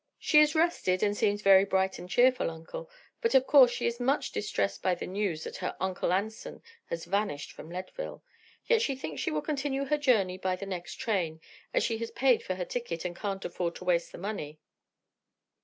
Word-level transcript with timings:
"She 0.17 0.39
is 0.39 0.55
rested, 0.55 1.03
and 1.03 1.15
seems 1.15 1.43
very 1.43 1.63
bright 1.63 1.99
and 1.99 2.09
cheerful, 2.09 2.49
Uncle; 2.49 2.89
but 3.21 3.35
of 3.35 3.45
course 3.45 3.69
she 3.69 3.85
is 3.85 3.99
much 3.99 4.31
distressed 4.31 4.81
by 4.81 4.95
the 4.95 5.05
news 5.05 5.43
that 5.43 5.57
her 5.57 5.77
Uncle 5.79 6.11
Anson 6.11 6.63
has 6.85 7.05
vanished 7.05 7.51
from 7.51 7.69
Leadville. 7.69 8.23
Yet 8.65 8.81
she 8.81 8.95
thinks 8.95 9.21
she 9.21 9.29
will 9.29 9.43
continue 9.43 9.85
her 9.85 9.99
journey 9.99 10.39
by 10.39 10.55
the 10.55 10.65
next 10.65 10.95
train, 10.95 11.39
as 11.71 11.83
she 11.83 11.99
has 11.99 12.09
paid 12.09 12.41
for 12.41 12.55
her 12.55 12.65
ticket 12.65 13.05
and 13.05 13.15
can't 13.15 13.45
afford 13.45 13.75
to 13.75 13.85
waste 13.85 14.11
the 14.11 14.17
money." 14.17 14.59